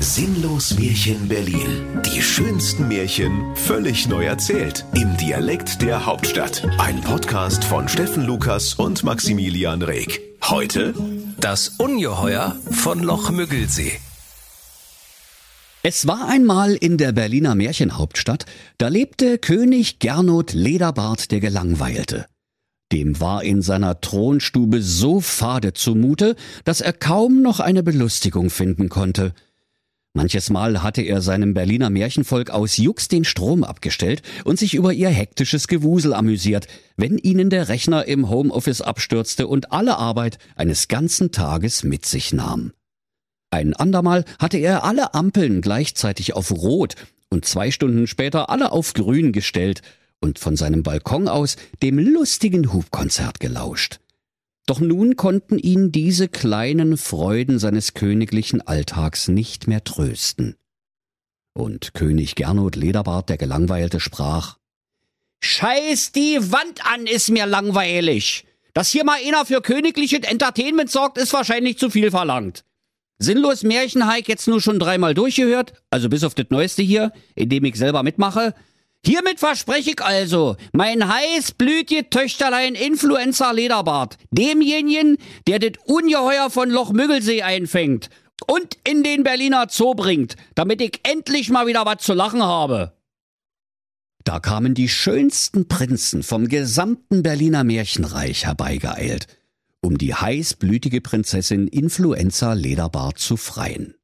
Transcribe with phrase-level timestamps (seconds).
[0.00, 2.02] Sinnlos Märchen Berlin.
[2.04, 4.84] Die schönsten Märchen völlig neu erzählt.
[4.94, 6.62] Im Dialekt der Hauptstadt.
[6.78, 10.20] Ein Podcast von Steffen Lukas und Maximilian Reg.
[10.44, 10.94] Heute
[11.40, 13.92] Das Ungeheuer von Loch Müggelsee.
[15.82, 18.44] Es war einmal in der Berliner Märchenhauptstadt,
[18.76, 22.26] da lebte König Gernot Lederbart der Gelangweilte.
[22.92, 28.88] Dem war in seiner Thronstube so fade zumute, dass er kaum noch eine Belustigung finden
[28.88, 29.32] konnte.
[30.16, 34.94] Manches Mal hatte er seinem Berliner Märchenvolk aus Jux den Strom abgestellt und sich über
[34.94, 40.88] ihr hektisches Gewusel amüsiert, wenn ihnen der Rechner im Homeoffice abstürzte und alle Arbeit eines
[40.88, 42.72] ganzen Tages mit sich nahm.
[43.50, 46.94] Ein andermal hatte er alle Ampeln gleichzeitig auf Rot
[47.28, 49.82] und zwei Stunden später alle auf Grün gestellt
[50.22, 54.00] und von seinem Balkon aus dem lustigen Hubkonzert gelauscht.
[54.66, 60.56] Doch nun konnten ihn diese kleinen Freuden seines königlichen Alltags nicht mehr trösten.
[61.54, 64.58] Und König Gernot Lederbart der Gelangweilte sprach
[65.40, 68.44] Scheiß die Wand an, ist mir langweilig.
[68.74, 72.64] Dass hier mal einer für königliches Entertainment sorgt, ist wahrscheinlich zu viel verlangt.
[73.18, 77.64] Sinnlos Märchenhike jetzt nur schon dreimal durchgehört, also bis auf das Neueste hier, in dem
[77.64, 78.54] ich selber mitmache.
[79.06, 86.92] Hiermit verspreche ich also, mein heißblütige Töchterlein Influencer Lederbart, demjenigen, der das Ungeheuer von Loch
[86.92, 88.10] Müggelsee einfängt
[88.48, 92.96] und in den Berliner Zoo bringt, damit ich endlich mal wieder was zu lachen habe.
[94.24, 99.28] Da kamen die schönsten Prinzen vom gesamten Berliner Märchenreich herbeigeeilt,
[99.82, 103.94] um die heißblütige Prinzessin Influenza Lederbart zu freien.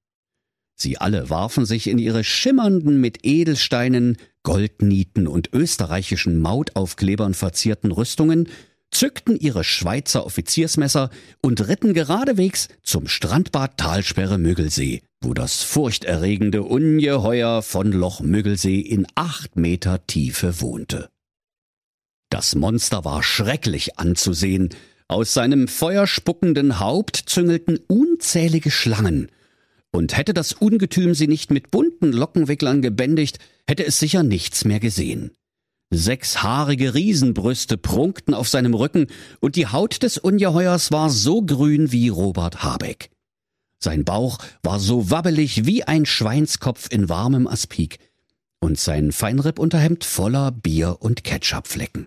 [0.76, 8.48] Sie alle warfen sich in ihre schimmernden, mit Edelsteinen, Goldnieten und österreichischen Mautaufklebern verzierten Rüstungen,
[8.92, 17.62] zückten ihre Schweizer Offiziersmesser und ritten geradewegs zum Strandbad Talsperre Müggelsee, wo das furchterregende Ungeheuer
[17.62, 21.08] von Loch Müggelsee in acht Meter Tiefe wohnte.
[22.30, 24.70] Das Monster war schrecklich anzusehen.
[25.08, 29.30] Aus seinem feuerspuckenden Haupt züngelten unzählige Schlangen,
[29.92, 33.38] und hätte das Ungetüm sie nicht mit bunten Lockenwicklern gebändigt,
[33.68, 35.30] hätte es sicher nichts mehr gesehen.
[35.90, 39.08] Sechs haarige Riesenbrüste prunkten auf seinem Rücken,
[39.40, 43.10] und die Haut des Ungeheuers war so grün wie Robert Habeck.
[43.78, 47.98] Sein Bauch war so wabbelig wie ein Schweinskopf in warmem Aspik,
[48.60, 52.06] und sein Feinrippunterhemd voller Bier- und Ketchupflecken.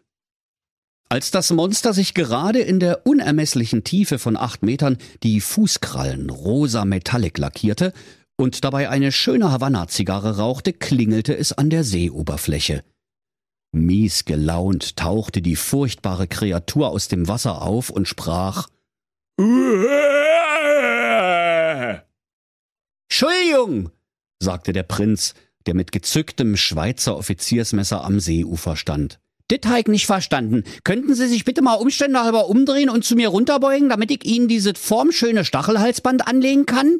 [1.16, 6.84] Als das Monster sich gerade in der unermesslichen Tiefe von acht Metern die Fußkrallen rosa
[6.84, 7.94] Metallic lackierte
[8.36, 12.84] und dabei eine schöne Havanna-Zigarre rauchte, klingelte es an der Seeoberfläche.
[13.72, 18.68] Mies gelaunt tauchte die furchtbare Kreatur aus dem Wasser auf und sprach
[23.09, 23.90] Entschuldigung,
[24.44, 25.34] sagte der Prinz,
[25.66, 29.22] der mit gezücktem Schweizer Offiziersmesser am Seeufer stand.
[29.51, 30.63] Dit nicht verstanden.
[30.83, 34.79] Könnten Sie sich bitte mal umständehalber umdrehen und zu mir runterbeugen, damit ich Ihnen dieses
[34.79, 37.00] formschöne Stachelhalsband anlegen kann?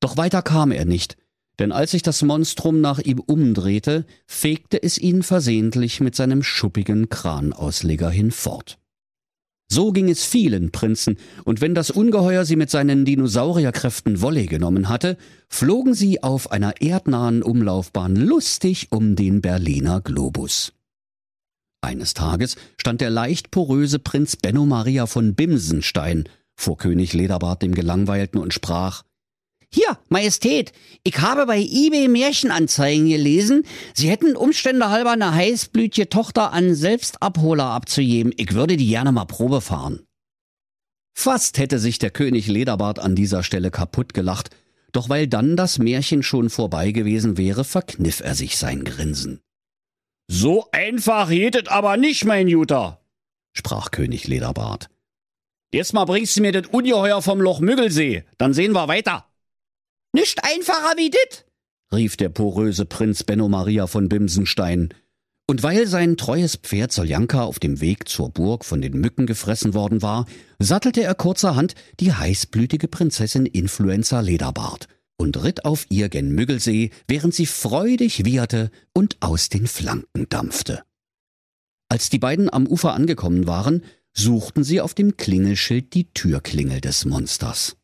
[0.00, 1.16] Doch weiter kam er nicht,
[1.60, 7.08] denn als sich das Monstrum nach ihm umdrehte, fegte es ihn versehentlich mit seinem schuppigen
[7.08, 8.78] Kranausleger hinfort.
[9.70, 14.88] So ging es vielen Prinzen, und wenn das Ungeheuer sie mit seinen Dinosaurierkräften Wolle genommen
[14.88, 15.16] hatte,
[15.48, 20.72] flogen sie auf einer erdnahen Umlaufbahn lustig um den Berliner Globus.
[21.84, 26.24] Eines Tages stand der leicht poröse Prinz Benno Maria von Bimsenstein
[26.56, 29.02] vor König Lederbart dem Gelangweilten und sprach
[29.70, 36.52] Hier, Majestät, ich habe bei eBay Märchenanzeigen gelesen, Sie hätten Umstände halber eine heißblütige Tochter
[36.52, 38.32] an Selbstabholer abzugeben.
[38.36, 40.00] Ich würde die gerne mal Probe fahren.
[41.12, 44.50] Fast hätte sich der König Lederbart an dieser Stelle kaputt gelacht,
[44.92, 49.43] doch weil dann das Märchen schon vorbei gewesen wäre, verkniff er sich sein Grinsen.
[50.28, 53.00] So einfach es aber nicht, mein Juter,
[53.52, 54.88] sprach König Lederbart.
[55.70, 59.26] Erstmal bringst du mir das Ungeheuer vom Loch Müggelsee, dann sehen wir weiter.
[60.12, 61.44] Nicht einfacher wie dit,
[61.92, 64.94] rief der poröse Prinz Benno Maria von Bimsenstein.
[65.46, 69.74] Und weil sein treues Pferd Soljanka auf dem Weg zur Burg von den Mücken gefressen
[69.74, 70.26] worden war,
[70.58, 77.34] sattelte er kurzerhand die heißblütige Prinzessin Influenza Lederbart und ritt auf ihr gen Müggelsee, während
[77.34, 80.84] sie freudig wieherte und aus den Flanken dampfte.
[81.88, 87.04] Als die beiden am Ufer angekommen waren, suchten sie auf dem Klingelschild die Türklingel des
[87.04, 87.76] Monsters.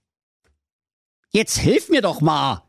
[1.32, 2.64] Jetzt hilf mir doch mal,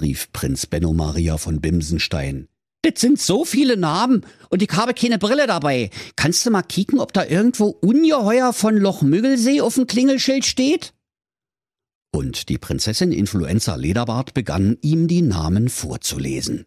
[0.00, 2.48] rief Prinz Benno Maria von Bimsenstein.
[2.82, 5.90] Das sind so viele Namen und ich habe keine Brille dabei.
[6.16, 10.92] Kannst du mal kicken, ob da irgendwo Ungeheuer von Loch Müggelsee auf dem Klingelschild steht?
[12.14, 16.66] Und die Prinzessin Influenza Lederbart begann ihm die Namen vorzulesen.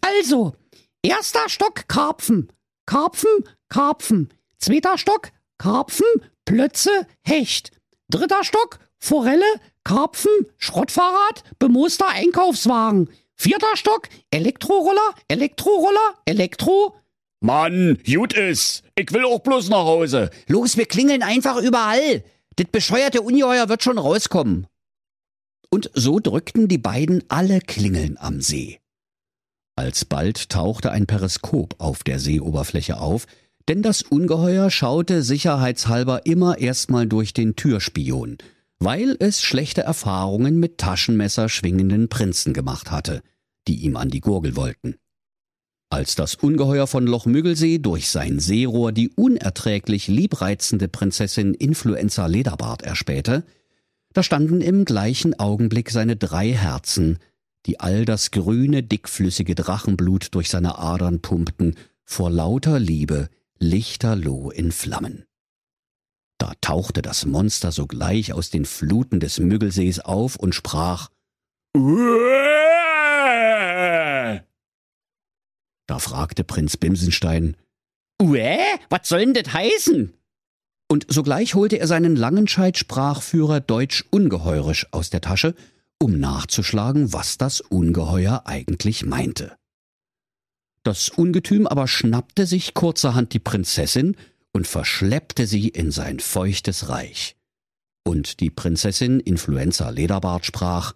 [0.00, 0.54] Also,
[1.02, 2.52] erster Stock Karpfen,
[2.86, 4.28] Karpfen, Karpfen.
[4.58, 6.06] Zweiter Stock Karpfen,
[6.44, 7.72] Plötze, Hecht.
[8.08, 9.44] Dritter Stock Forelle,
[9.84, 13.10] Karpfen, Schrottfahrrad, bemooster Einkaufswagen.
[13.34, 16.94] Vierter Stock Elektroroller, Elektroroller, Elektro.
[17.40, 18.82] Mann, gut ist.
[18.96, 20.30] Ich will auch bloß nach Hause.
[20.48, 22.24] Los, wir klingeln einfach überall.
[22.58, 24.66] Das bescheuerte Ungeheuer wird schon rauskommen.
[25.70, 28.80] Und so drückten die beiden alle Klingeln am See.
[29.76, 33.28] Alsbald tauchte ein Periskop auf der Seeoberfläche auf,
[33.68, 38.38] denn das Ungeheuer schaute sicherheitshalber immer erstmal durch den Türspion,
[38.80, 43.22] weil es schlechte Erfahrungen mit Taschenmesser schwingenden Prinzen gemacht hatte,
[43.68, 44.96] die ihm an die Gurgel wollten.
[45.90, 52.82] Als das Ungeheuer von Loch Müggelsee durch sein Seerohr die unerträglich liebreizende Prinzessin Influenza Lederbart
[52.82, 53.44] erspähte,
[54.12, 57.18] da standen im gleichen Augenblick seine drei Herzen,
[57.66, 61.74] die all das grüne, dickflüssige Drachenblut durch seine Adern pumpten,
[62.04, 65.24] vor lauter Liebe lichterloh in Flammen.
[66.36, 71.08] Da tauchte das Monster sogleich aus den Fluten des Müggelsees auf und sprach
[71.74, 72.67] Uäh!
[75.98, 77.56] Da fragte Prinz Bimsenstein
[78.22, 80.14] Uäh, was soll denn das heißen?
[80.88, 85.56] Und sogleich holte er seinen Langenscheid-Sprachführer Deutsch ungeheurisch aus der Tasche,
[86.00, 89.56] um nachzuschlagen, was das Ungeheuer eigentlich meinte.
[90.84, 94.16] Das Ungetüm aber schnappte sich kurzerhand die Prinzessin
[94.52, 97.34] und verschleppte sie in sein feuchtes Reich.
[98.04, 100.94] Und die Prinzessin Influenza Lederbart sprach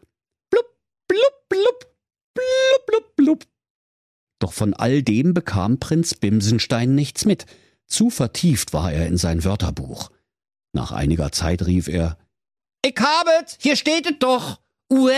[4.43, 7.47] Doch von all dem bekam Prinz Bimsenstein nichts mit,
[7.87, 10.11] zu vertieft war er in sein Wörterbuch.
[10.73, 12.19] Nach einiger Zeit rief er
[12.85, 14.59] Ich habet, hier steht es doch.
[14.91, 15.13] Uä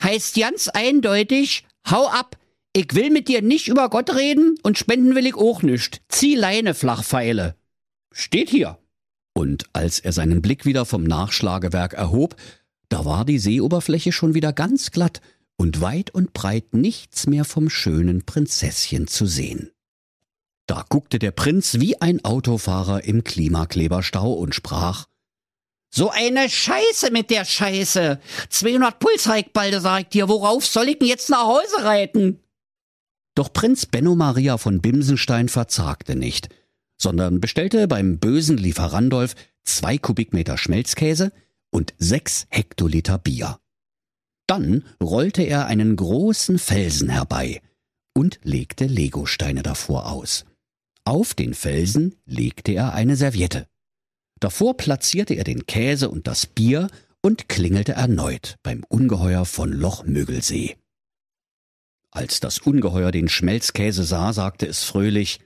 [0.00, 2.36] heißt ganz eindeutig, hau ab,
[2.72, 6.02] ich will mit dir nicht über Gott reden und spenden will ich auch nicht.
[6.08, 7.56] Zieh Leine, Flachpfeile.
[8.12, 8.78] Steht hier.
[9.32, 12.36] Und als er seinen Blick wieder vom Nachschlagewerk erhob,
[12.88, 15.20] da war die Seeoberfläche schon wieder ganz glatt
[15.56, 19.70] und weit und breit nichts mehr vom schönen Prinzesschen zu sehen.
[20.66, 25.06] Da guckte der Prinz wie ein Autofahrer im Klimakleberstau und sprach
[25.96, 28.18] so eine Scheiße mit der Scheiße.
[28.48, 30.28] 200 Puls hab ich balde, sag ich dir.
[30.28, 32.40] Worauf soll ich denn jetzt nach Hause reiten?
[33.36, 36.48] Doch Prinz Benno Maria von Bimsenstein verzagte nicht,
[36.96, 41.32] sondern bestellte beim bösen Lieferandolf zwei Kubikmeter Schmelzkäse
[41.70, 43.60] und sechs Hektoliter Bier.
[44.46, 47.62] Dann rollte er einen großen Felsen herbei
[48.14, 50.44] und legte Legosteine davor aus.
[51.04, 53.66] Auf den Felsen legte er eine Serviette.
[54.40, 56.88] Davor platzierte er den Käse und das Bier
[57.22, 60.76] und klingelte erneut beim Ungeheuer von Loch Müggelsee.
[62.10, 65.40] Als das Ungeheuer den Schmelzkäse sah, sagte es fröhlich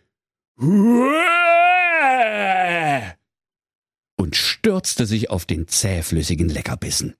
[4.17, 7.15] und stürzte sich auf den zähflüssigen Leckerbissen.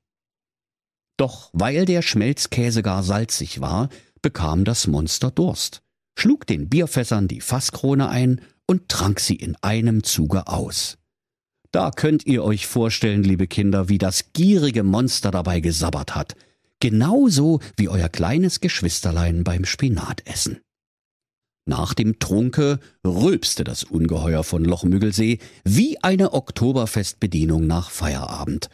[1.19, 3.91] Doch weil der Schmelzkäse gar salzig war,
[4.23, 5.83] bekam das Monster Durst,
[6.19, 10.97] schlug den Bierfässern die Fasskrone ein und trank sie in einem Zuge aus.
[11.73, 16.35] Da könnt ihr euch vorstellen, liebe Kinder, wie das gierige Monster dabei gesabbert hat–
[16.81, 20.61] genauso wie euer kleines Geschwisterlein beim Spinatessen.
[21.67, 28.71] Nach dem Trunke rülpste das Ungeheuer von Lochmüggelsee wie eine Oktoberfestbedienung nach Feierabend.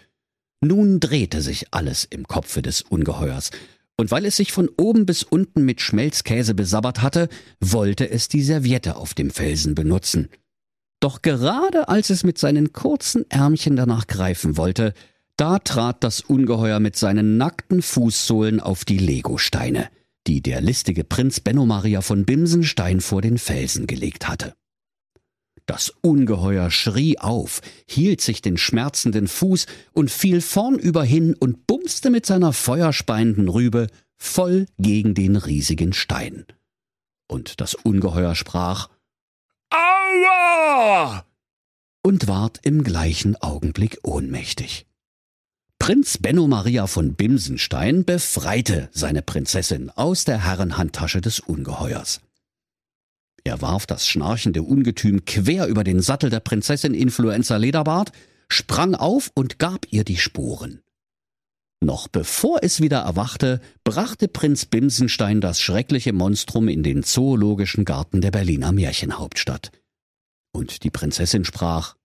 [0.64, 3.50] Nun drehte sich alles im Kopfe des Ungeheuers,
[3.97, 7.28] und weil es sich von oben bis unten mit Schmelzkäse besabbert hatte,
[7.61, 10.28] wollte es die Serviette auf dem Felsen benutzen.
[11.00, 14.94] Doch gerade als es mit seinen kurzen Ärmchen danach greifen wollte,
[15.37, 19.88] da trat das Ungeheuer mit seinen nackten Fußsohlen auf die Legosteine,
[20.26, 24.54] die der listige Prinz Benno Maria von Bimsenstein vor den Felsen gelegt hatte.
[25.66, 32.11] Das Ungeheuer schrie auf, hielt sich den schmerzenden Fuß und fiel vornüber hin und bumste
[32.11, 36.44] mit seiner feuerspeienden Rübe voll gegen den riesigen Stein.
[37.28, 38.90] Und das Ungeheuer sprach
[39.71, 41.25] Aua!
[42.02, 44.87] und ward im gleichen Augenblick ohnmächtig.
[45.78, 52.21] Prinz Benno Maria von Bimsenstein befreite seine Prinzessin aus der Herrenhandtasche des Ungeheuers.
[53.45, 58.11] Er warf das schnarchende Ungetüm quer über den Sattel der Prinzessin Influenza Lederbart,
[58.49, 60.81] sprang auf und gab ihr die Sporen.
[61.83, 68.23] Noch bevor es wieder erwachte, brachte Prinz Bimsenstein das schreckliche Monstrum in den zoologischen Garten
[68.23, 69.71] der Berliner Märchenhauptstadt.
[70.53, 71.97] Und die Prinzessin sprach,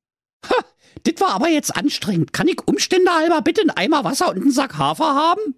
[0.45, 0.55] Ha,
[1.03, 2.33] das war aber jetzt anstrengend.
[2.33, 5.55] Kann ich Umstände halber bitte einen Eimer Wasser und einen Sack Hafer haben?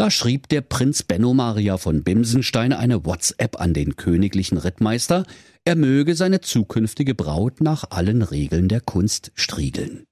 [0.00, 5.26] Da schrieb der Prinz Benno Maria von Bimsenstein eine WhatsApp an den königlichen Rittmeister,
[5.66, 10.04] er möge seine zukünftige Braut nach allen Regeln der Kunst striegeln.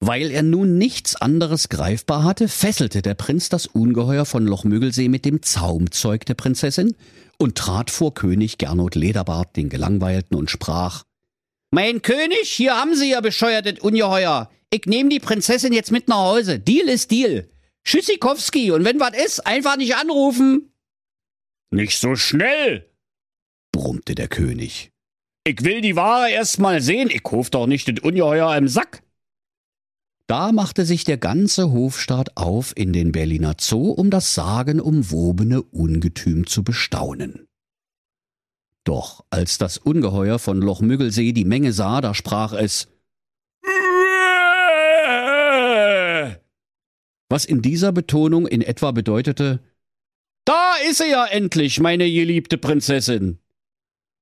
[0.00, 5.26] Weil er nun nichts anderes greifbar hatte, fesselte der Prinz das Ungeheuer von Lochmüggelsee mit
[5.26, 6.96] dem Zaumzeug der Prinzessin
[7.36, 11.02] und trat vor König Gernot Lederbart, den Gelangweilten, und sprach
[11.70, 14.48] Mein König, hier haben Sie ja bescheuertes Ungeheuer.
[14.70, 16.58] Ich nehme die Prinzessin jetzt mit nach Hause.
[16.58, 17.50] Deal ist Deal.
[17.84, 20.72] Tschüssikowski, und wenn was ist, einfach nicht anrufen.
[21.70, 22.88] Nicht so schnell,
[23.72, 24.90] brummte der König.
[25.46, 29.02] Ich will die Ware erst mal sehen, ich hof doch nicht das Ungeheuer im Sack.
[30.26, 36.46] Da machte sich der ganze Hofstaat auf in den Berliner Zoo, um das sagenumwobene Ungetüm
[36.46, 37.46] zu bestaunen.
[38.84, 42.88] Doch als das Ungeheuer von Lochmüggelsee die Menge sah, da sprach es
[47.28, 49.60] was in dieser Betonung in etwa bedeutete
[50.44, 53.38] Da ist sie ja endlich, meine geliebte Prinzessin.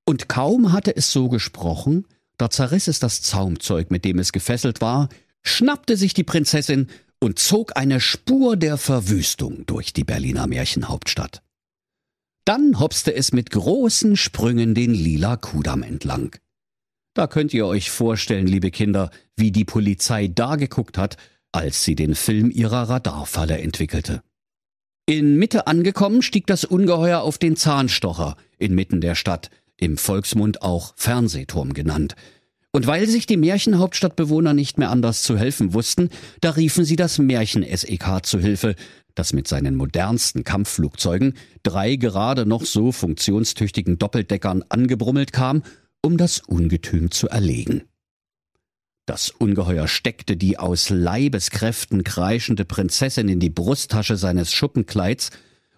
[0.05, 2.07] Und kaum hatte es so gesprochen,
[2.39, 5.09] da zerriss es das Zaumzeug, mit dem es gefesselt war,
[5.43, 6.89] schnappte sich die Prinzessin
[7.21, 11.43] und zog eine Spur der Verwüstung durch die Berliner Märchenhauptstadt.
[12.45, 16.35] Dann hopste es mit großen Sprüngen den lila Kudamm entlang.
[17.15, 21.17] Da könnt ihr euch vorstellen, liebe Kinder, wie die Polizei da geguckt hat,
[21.53, 24.23] als sie den Film ihrer Radarfalle entwickelte.
[25.07, 30.95] In Mitte angekommen stieg das Ungeheuer auf den Zahnstocher inmitten der Stadt, im Volksmund auch
[30.97, 32.15] Fernsehturm genannt.
[32.73, 36.09] Und weil sich die Märchenhauptstadtbewohner nicht mehr anders zu helfen wussten,
[36.41, 38.77] da riefen sie das Märchen-SEK zu Hilfe,
[39.15, 45.63] das mit seinen modernsten Kampfflugzeugen, drei gerade noch so funktionstüchtigen Doppeldeckern angebrummelt kam,
[46.01, 47.83] um das Ungetüm zu erlegen.
[49.07, 55.31] Das Ungeheuer steckte die aus Leibeskräften kreischende Prinzessin in die Brusttasche seines Schuppenkleids,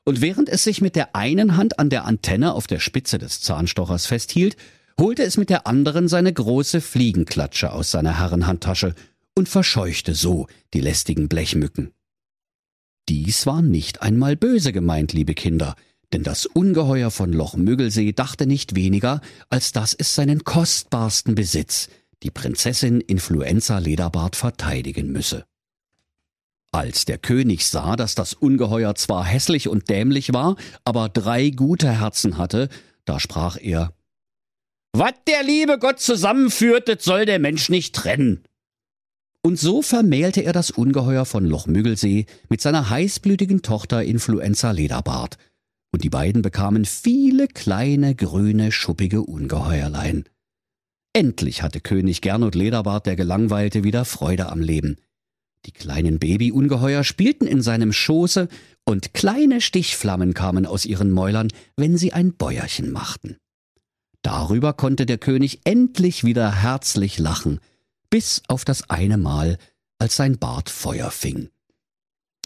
[0.07, 3.40] und während es sich mit der einen Hand an der Antenne auf der Spitze des
[3.40, 4.57] Zahnstochers festhielt,
[5.00, 8.95] holte es mit der anderen seine große Fliegenklatsche aus seiner Herrenhandtasche
[9.35, 11.93] und verscheuchte so die lästigen Blechmücken.
[13.09, 15.75] Dies war nicht einmal böse gemeint, liebe Kinder,
[16.12, 21.88] denn das Ungeheuer von Loch Müggelsee dachte nicht weniger, als dass es seinen kostbarsten Besitz,
[22.25, 25.45] die Prinzessin Influenza Lederbart verteidigen müsse.
[26.73, 32.00] Als der König sah, dass das Ungeheuer zwar hässlich und dämlich war, aber drei gute
[32.00, 32.69] Herzen hatte,
[33.04, 33.93] da sprach er
[34.93, 38.43] Was der liebe Gott zusammenführt, das soll der Mensch nicht trennen.
[39.43, 45.37] Und so vermählte er das Ungeheuer von Lochmüggelsee mit seiner heißblütigen Tochter Influenza Lederbart,
[45.93, 50.25] und die beiden bekamen viele kleine, grüne, schuppige Ungeheuerlein.
[51.16, 54.97] Endlich hatte König Gernot Lederbart der Gelangweilte wieder Freude am Leben.
[55.64, 58.49] Die kleinen Babyungeheuer spielten in seinem Schoße,
[58.85, 63.37] und kleine Stichflammen kamen aus ihren Mäulern, wenn sie ein Bäuerchen machten.
[64.23, 67.61] Darüber konnte der König endlich wieder herzlich lachen,
[68.11, 69.56] bis auf das eine Mal,
[69.99, 71.49] als sein Bart Feuer fing.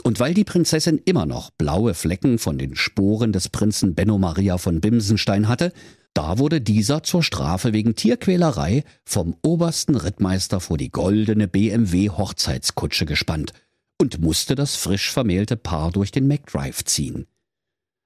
[0.02, 4.58] Und weil die Prinzessin immer noch blaue Flecken von den Sporen des Prinzen Benno Maria
[4.58, 5.72] von Bimsenstein hatte,
[6.18, 13.06] da wurde dieser zur Strafe wegen Tierquälerei vom obersten Rittmeister vor die goldene BMW Hochzeitskutsche
[13.06, 13.52] gespannt
[14.00, 17.28] und musste das frisch vermählte Paar durch den McDrive ziehen.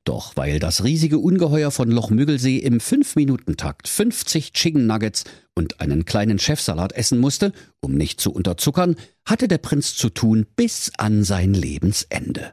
[0.05, 6.39] Doch weil das riesige Ungeheuer von Lochmüggelsee im 5-Minuten-Takt 50 Chicken Nuggets und einen kleinen
[6.39, 11.55] Chefsalat essen musste, um nicht zu unterzuckern, hatte der Prinz zu tun bis an sein
[11.55, 12.53] Lebensende.